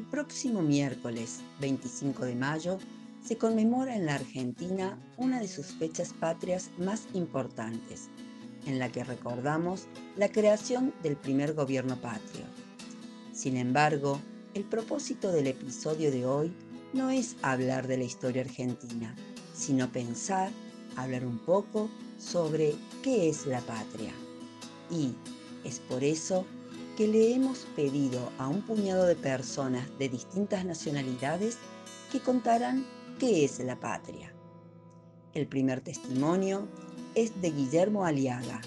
[0.00, 2.78] próximo miércoles 25 de mayo
[3.22, 8.08] se conmemora en la Argentina una de sus fechas patrias más importantes,
[8.64, 12.46] en la que recordamos la creación del primer gobierno patrio.
[13.34, 14.18] Sin embargo,
[14.54, 16.52] el propósito del episodio de hoy
[16.94, 19.14] no es hablar de la historia argentina,
[19.52, 20.50] sino pensar,
[20.96, 24.12] hablar un poco sobre qué es la patria.
[24.90, 25.14] Y
[25.64, 26.61] es por eso que
[26.98, 31.58] le hemos pedido a un puñado de personas de distintas nacionalidades
[32.10, 32.86] que contaran
[33.18, 34.32] qué es la patria.
[35.34, 36.68] El primer testimonio
[37.14, 38.60] es de Guillermo Aliaga,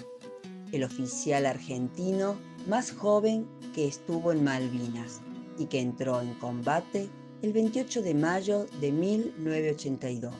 [0.72, 5.20] el oficial argentino más joven que estuvo en Malvinas
[5.58, 7.08] y que entró en combate
[7.42, 10.34] el 28 de mayo de 1982,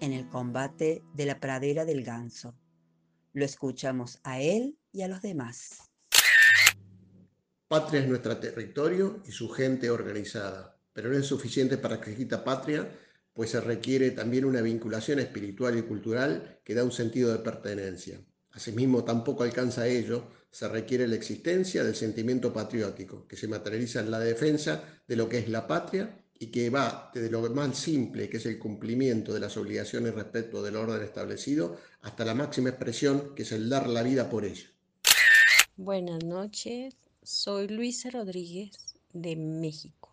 [0.00, 2.54] en el combate de la pradera del Ganso.
[3.32, 5.90] Lo escuchamos a él y a los demás.
[7.68, 12.44] Patria es nuestro territorio y su gente organizada, pero no es suficiente para que exista
[12.44, 12.88] patria,
[13.32, 18.20] pues se requiere también una vinculación espiritual y cultural que da un sentido de pertenencia.
[18.52, 24.12] Asimismo, tampoco alcanza ello, se requiere la existencia del sentimiento patriótico, que se materializa en
[24.12, 28.30] la defensa de lo que es la patria y que va desde lo más simple,
[28.30, 33.34] que es el cumplimiento de las obligaciones respecto del orden establecido, hasta la máxima expresión,
[33.34, 34.68] que es el dar la vida por ella.
[35.76, 36.94] Buenas noches,
[37.26, 40.10] soy Luisa Rodríguez de México.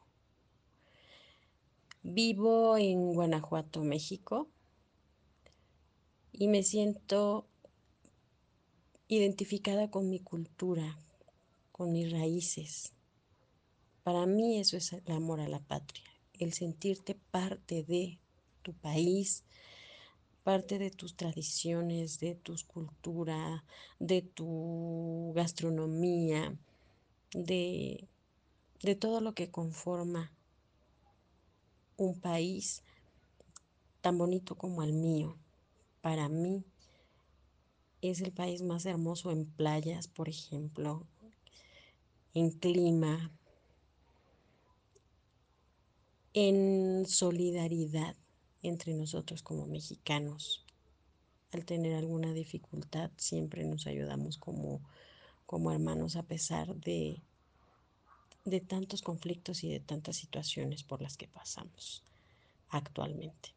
[2.01, 4.49] Vivo en Guanajuato, México,
[6.31, 7.47] y me siento
[9.07, 10.99] identificada con mi cultura,
[11.71, 12.93] con mis raíces.
[14.03, 18.19] Para mí eso es el amor a la patria el sentirte parte de
[18.61, 19.43] tu país,
[20.43, 23.63] parte de tus tradiciones, de tu cultura,
[23.99, 26.57] de tu gastronomía,
[27.33, 28.07] de,
[28.81, 30.31] de todo lo que conforma
[31.97, 32.83] un país
[34.01, 35.37] tan bonito como el mío.
[36.01, 36.65] Para mí
[38.01, 41.07] es el país más hermoso en playas, por ejemplo,
[42.33, 43.31] en clima,
[46.33, 48.17] en solidaridad
[48.61, 50.65] entre nosotros como mexicanos.
[51.51, 54.81] Al tener alguna dificultad siempre nos ayudamos como,
[55.53, 57.21] como hermanos a pesar de,
[58.43, 62.03] de tantos conflictos y de tantas situaciones por las que pasamos
[62.69, 63.53] actualmente.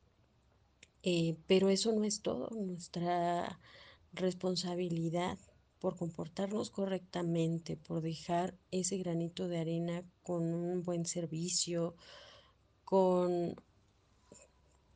[1.02, 3.58] Eh, pero eso no es todo, nuestra
[4.12, 5.38] responsabilidad
[5.78, 11.96] por comportarnos correctamente, por dejar ese granito de arena con un buen servicio,
[12.84, 13.56] con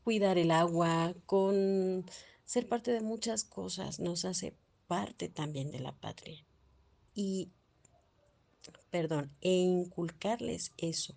[0.04, 2.04] cuidar el agua, con
[2.44, 4.54] ser parte de muchas cosas, nos hace
[4.86, 6.44] parte también de la patria.
[7.14, 7.50] Y,
[8.90, 11.14] perdón, e inculcarles eso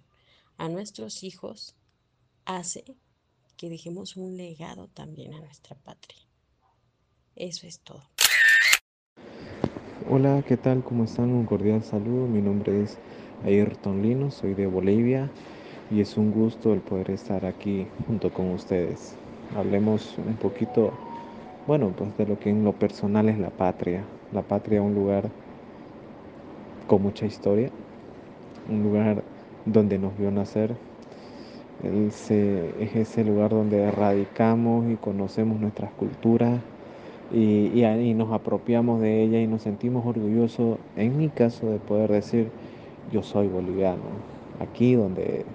[0.58, 1.76] a nuestros hijos
[2.46, 2.84] hace
[3.58, 6.20] que dejemos un legado también a nuestra patria.
[7.36, 8.04] Eso es todo.
[10.10, 10.84] Hola, ¿qué tal?
[10.84, 11.30] ¿Cómo están?
[11.30, 12.28] Un cordial saludo.
[12.28, 12.98] Mi nombre es
[13.46, 15.32] Ayrton Lino, soy de Bolivia
[15.90, 19.16] y es un gusto el poder estar aquí junto con ustedes.
[19.56, 20.94] Hablemos un poquito,
[21.68, 24.04] bueno, pues de lo que en lo personal es la patria.
[24.32, 25.30] La patria es un lugar
[26.94, 27.72] con mucha historia,
[28.70, 29.24] un lugar
[29.66, 30.76] donde nos vio nacer.
[31.82, 36.60] es ese lugar donde radicamos y conocemos nuestras culturas
[37.34, 42.52] y, nos apropiamos de ella y nos sentimos orgullosos, en mi caso, de poder decir,
[43.12, 44.04] yo soy boliviano.
[44.60, 45.46] Aquí donde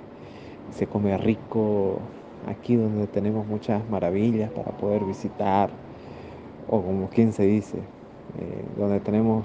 [0.72, 2.00] se come rico,
[2.48, 5.70] aquí donde tenemos muchas maravillas para poder visitar,
[6.68, 9.44] o como quien se dice, eh, donde tenemos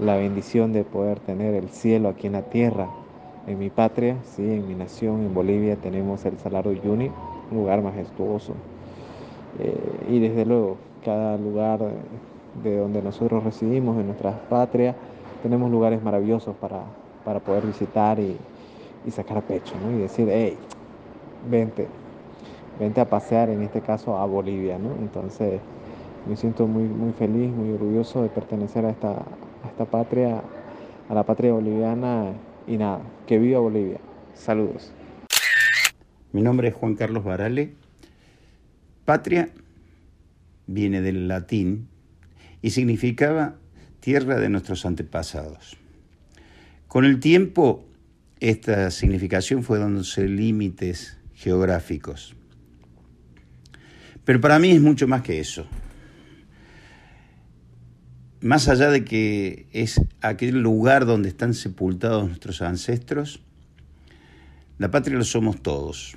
[0.00, 2.88] la bendición de poder tener el cielo aquí en la tierra.
[3.46, 7.10] En mi patria, sí, en mi nación, en Bolivia, tenemos el Salar de un
[7.50, 8.54] lugar majestuoso.
[9.58, 9.74] Eh,
[10.08, 11.80] y desde luego, cada lugar
[12.62, 14.94] de donde nosotros residimos, en nuestra patria,
[15.42, 16.82] tenemos lugares maravillosos para,
[17.24, 18.36] para poder visitar y,
[19.06, 19.96] y sacar pecho, ¿no?
[19.96, 20.56] Y decir, hey,
[21.50, 21.88] vente,
[22.78, 24.90] vente a pasear, en este caso a Bolivia, ¿no?
[25.00, 25.60] Entonces
[26.26, 29.16] me siento muy, muy feliz, muy orgulloso de pertenecer a esta,
[29.64, 30.42] a esta patria,
[31.08, 32.32] a la patria boliviana
[32.66, 34.00] y nada, que viva Bolivia.
[34.34, 34.92] Saludos.
[36.32, 37.74] Mi nombre es Juan Carlos Barale.
[39.04, 39.50] Patria
[40.66, 41.88] viene del latín
[42.62, 43.56] y significaba
[44.00, 45.76] tierra de nuestros antepasados.
[46.86, 47.84] Con el tiempo
[48.40, 52.34] esta significación fue dándose límites geográficos.
[54.24, 55.66] Pero para mí es mucho más que eso.
[58.42, 63.42] Más allá de que es aquel lugar donde están sepultados nuestros ancestros,
[64.78, 66.16] La patria lo somos todos.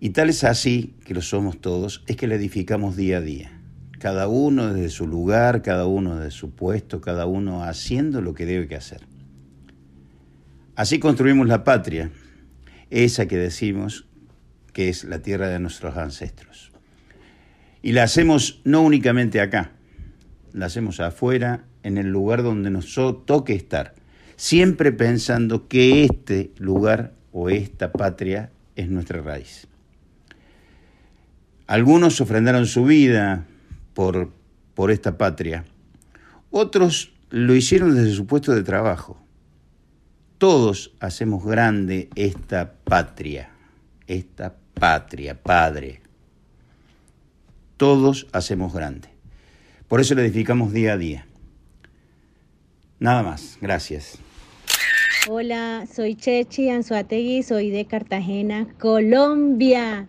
[0.00, 3.50] Y tal es así que lo somos todos, es que la edificamos día a día.
[3.98, 8.46] Cada uno desde su lugar, cada uno desde su puesto, cada uno haciendo lo que
[8.46, 9.02] debe que hacer.
[10.76, 12.10] Así construimos la patria,
[12.88, 14.06] esa que decimos
[14.72, 16.72] que es la tierra de nuestros ancestros.
[17.82, 19.72] Y la hacemos no únicamente acá,
[20.52, 22.94] la hacemos afuera, en el lugar donde nos
[23.26, 23.94] toque estar,
[24.36, 29.66] siempre pensando que este lugar o esta patria es nuestra raíz.
[31.66, 33.46] Algunos ofrendaron su vida
[33.94, 34.32] por,
[34.74, 35.64] por esta patria,
[36.50, 39.20] otros lo hicieron desde su puesto de trabajo.
[40.38, 43.50] Todos hacemos grande esta patria,
[44.06, 46.00] esta patria, padre.
[47.76, 49.17] Todos hacemos grande.
[49.88, 51.26] Por eso la edificamos día a día.
[53.00, 54.18] Nada más, gracias.
[55.30, 60.06] Hola, soy Chechi Anzuategui, soy de Cartagena, Colombia.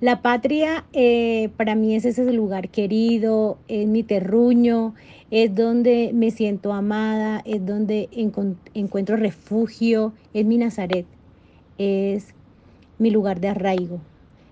[0.00, 4.94] La patria eh, para mí es ese lugar querido, es mi terruño,
[5.32, 8.08] es donde me siento amada, es donde
[8.74, 11.06] encuentro refugio, es mi Nazaret,
[11.78, 12.34] es
[12.98, 14.00] mi lugar de arraigo.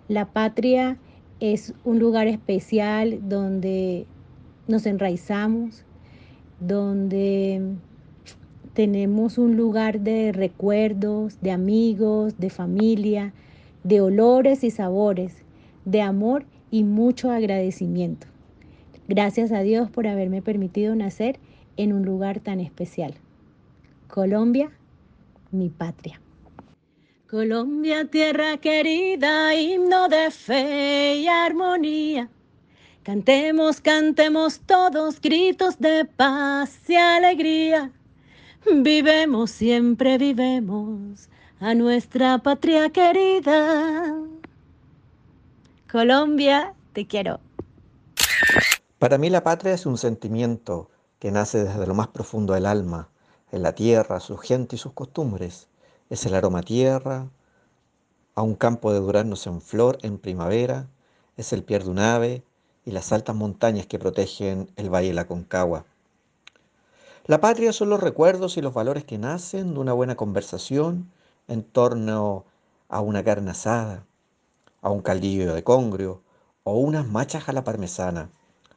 [0.09, 0.97] La patria
[1.39, 4.07] es un lugar especial donde
[4.69, 5.85] nos enraizamos,
[6.61, 7.63] donde
[8.75, 13.33] tenemos un lugar de recuerdos, de amigos, de familia,
[13.85, 15.35] de olores y sabores,
[15.85, 18.27] de amor y mucho agradecimiento.
[19.09, 21.39] Gracias a Dios por haberme permitido nacer
[21.77, 23.15] en un lugar tan especial.
[24.09, 24.71] Colombia,
[25.53, 26.21] mi patria.
[27.31, 32.31] Colombia, tierra querida, himno de fe y armonía.
[33.07, 37.93] Cantemos, cantemos todos gritos de paz y alegría.
[38.69, 41.29] Vivemos, siempre vivemos
[41.61, 44.13] a nuestra patria querida.
[45.89, 47.39] Colombia, te quiero.
[48.99, 53.09] Para mí la patria es un sentimiento que nace desde lo más profundo del alma,
[53.53, 55.69] en la tierra, su gente y sus costumbres.
[56.11, 57.29] Es el aroma tierra,
[58.35, 60.89] a un campo de duraznos en flor en primavera,
[61.37, 62.43] es el pier de un ave
[62.87, 65.85] y las altas montañas que protegen el valle de la Concagua.
[67.27, 71.11] La patria son los recuerdos y los valores que nacen de una buena conversación
[71.49, 72.45] en torno
[72.89, 74.07] a una carne asada,
[74.81, 76.23] a un caldillo de congrio
[76.63, 78.31] o unas machas a la parmesana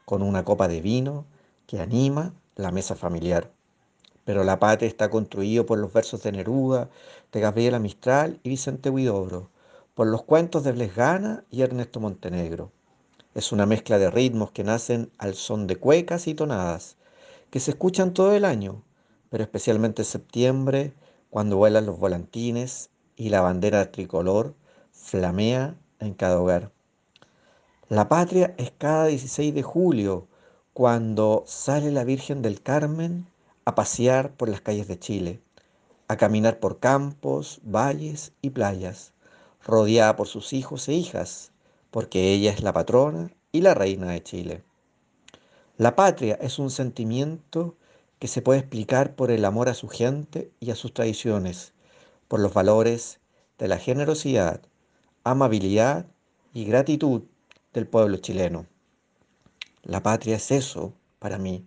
[0.05, 1.25] con una copa de vino
[1.67, 3.51] que anima la mesa familiar.
[4.25, 6.89] Pero la patria está construido por los versos de Neruda,
[7.31, 9.49] de Gabriela Mistral y Vicente Huidobro,
[9.93, 12.71] por los cuentos de Blesgana y Ernesto Montenegro.
[13.39, 16.97] Es una mezcla de ritmos que nacen al son de cuecas y tonadas,
[17.49, 18.83] que se escuchan todo el año,
[19.29, 20.93] pero especialmente en septiembre,
[21.29, 24.55] cuando vuelan los volantines y la bandera tricolor
[24.91, 26.73] flamea en cada hogar.
[27.87, 30.27] La patria es cada 16 de julio,
[30.73, 33.25] cuando sale la Virgen del Carmen
[33.63, 35.39] a pasear por las calles de Chile,
[36.09, 39.13] a caminar por campos, valles y playas,
[39.65, 41.53] rodeada por sus hijos e hijas,
[41.91, 44.63] porque ella es la patrona y la reina de Chile.
[45.77, 47.75] La patria es un sentimiento
[48.19, 51.73] que se puede explicar por el amor a su gente y a sus tradiciones,
[52.27, 53.19] por los valores
[53.57, 54.61] de la generosidad,
[55.23, 56.05] amabilidad
[56.53, 57.23] y gratitud
[57.73, 58.65] del pueblo chileno.
[59.83, 61.65] La patria es eso para mí.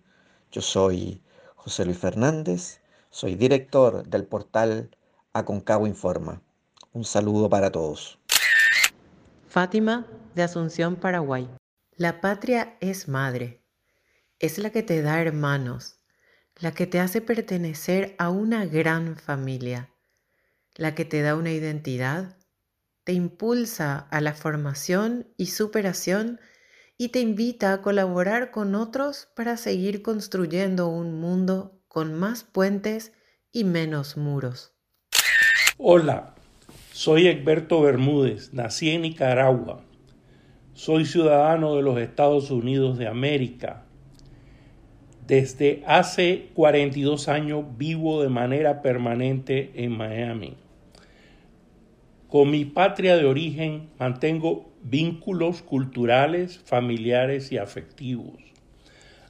[0.50, 1.22] Yo soy
[1.56, 4.90] José Luis Fernández, soy director del portal
[5.32, 6.42] Aconcagua Informa.
[6.92, 8.18] Un saludo para todos.
[9.52, 11.46] Fátima de Asunción, Paraguay.
[11.94, 13.62] La patria es madre.
[14.38, 16.00] Es la que te da hermanos,
[16.58, 19.90] la que te hace pertenecer a una gran familia,
[20.74, 22.38] la que te da una identidad
[23.04, 26.40] te impulsa a la formación y superación
[26.96, 33.12] y te invita a colaborar con otros para seguir construyendo un mundo con más puentes
[33.52, 34.72] y menos muros.
[35.76, 36.36] Hola,
[36.92, 39.82] soy Egberto Bermúdez, nací en Nicaragua.
[40.74, 43.84] Soy ciudadano de los Estados Unidos de América.
[45.26, 50.54] Desde hace 42 años vivo de manera permanente en Miami.
[52.28, 58.38] Con mi patria de origen mantengo vínculos culturales, familiares y afectivos.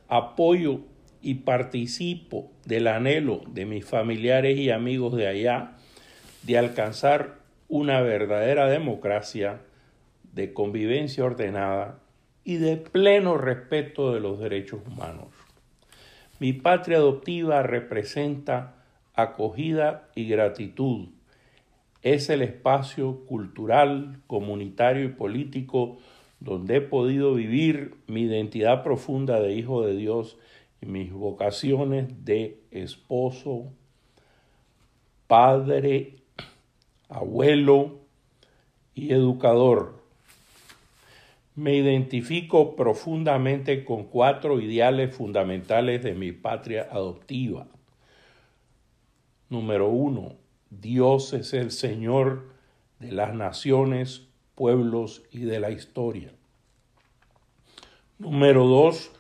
[0.09, 0.81] Apoyo
[1.21, 5.76] y participo del anhelo de mis familiares y amigos de allá
[6.42, 7.42] de alcanzar
[7.73, 9.62] una verdadera democracia
[10.35, 12.00] de convivencia ordenada
[12.45, 15.29] y de pleno respeto de los derechos humanos.
[16.38, 21.09] Mi patria adoptiva representa acogida y gratitud
[22.02, 25.97] es el espacio cultural, comunitario y político
[26.41, 30.38] donde he podido vivir mi identidad profunda de hijo de Dios
[30.83, 33.73] y mis vocaciones de esposo,
[35.26, 36.22] padre,
[37.12, 38.00] abuelo
[38.95, 40.02] y educador.
[41.54, 47.66] Me identifico profundamente con cuatro ideales fundamentales de mi patria adoptiva.
[49.50, 50.37] Número uno,
[50.71, 52.49] Dios es el Señor
[53.00, 56.33] de las naciones, pueblos y de la historia.
[58.19, 59.11] Número dos,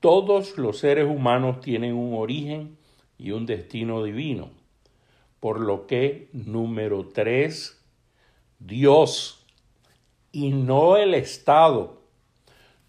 [0.00, 2.78] todos los seres humanos tienen un origen
[3.18, 4.59] y un destino divino.
[5.40, 7.82] Por lo que, número tres,
[8.58, 9.44] Dios
[10.32, 12.02] y no el Estado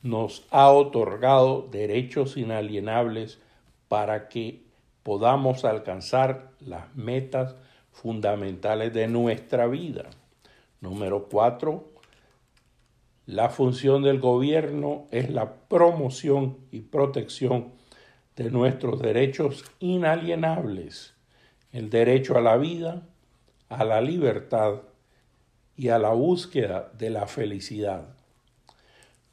[0.04, 3.40] nos ha otorgado derechos inalienables
[3.88, 4.64] para que
[5.04, 7.56] podamos alcanzar las metas
[7.92, 10.10] fundamentales de nuestra vida.
[10.80, 11.92] Número cuatro,
[13.26, 17.74] la función del gobierno es la promoción y protección
[18.36, 21.14] de nuestros derechos inalienables,
[21.72, 23.08] el derecho a la vida,
[23.70, 24.82] a la libertad
[25.78, 28.16] y a la búsqueda de la felicidad.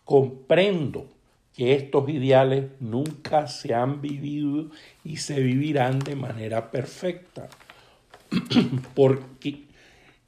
[0.04, 1.08] Comprendo
[1.54, 4.70] que estos ideales nunca se han vivido
[5.04, 7.48] y se vivirán de manera perfecta
[8.94, 9.64] porque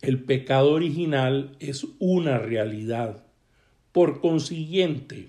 [0.03, 3.23] el pecado original es una realidad.
[3.93, 5.29] Por consiguiente,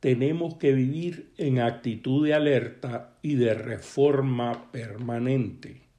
[0.00, 5.89] tenemos que vivir en actitud de alerta y de reforma permanente.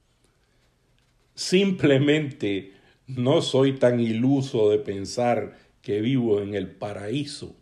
[1.42, 2.74] Simplemente
[3.08, 7.56] no soy tan iluso de pensar que vivo en el paraíso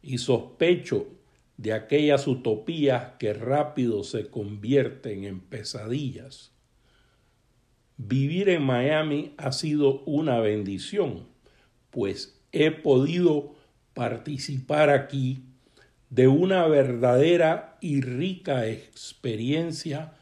[0.00, 1.08] y sospecho
[1.58, 6.52] de aquellas utopías que rápido se convierten en pesadillas.
[7.98, 11.26] Vivir en Miami ha sido una bendición,
[11.90, 13.54] pues he podido
[13.92, 15.44] participar aquí
[16.08, 20.14] de una verdadera y rica experiencia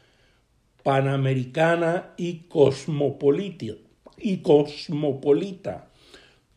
[0.83, 3.73] panamericana y cosmopolita,
[4.17, 5.91] y cosmopolita,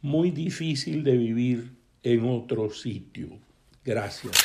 [0.03, 3.39] muy difícil de vivir en otro sitio.
[3.85, 4.37] Gracias.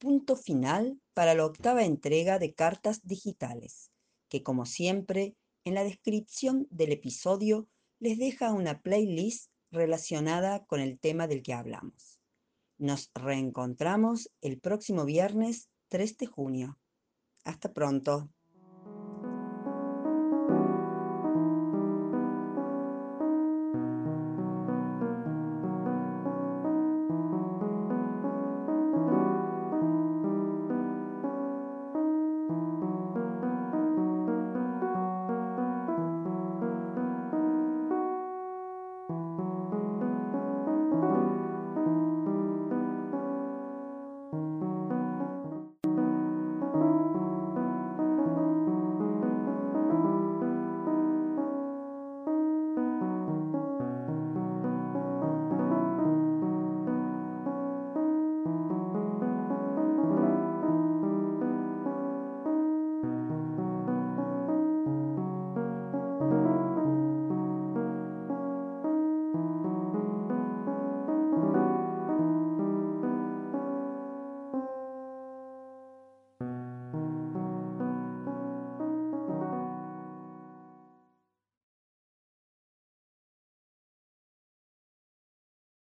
[0.00, 3.90] Punto final para la octava entrega de Cartas Digitales,
[4.28, 7.68] que como siempre en la descripción del episodio
[7.98, 12.18] les deja una playlist relacionada con el tema del que hablamos.
[12.78, 16.78] Nos reencontramos el próximo viernes 3 de junio.
[17.44, 18.30] Hasta pronto.